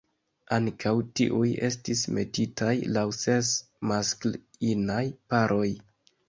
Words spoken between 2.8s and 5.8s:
laŭ ses maskl-inaj paroj.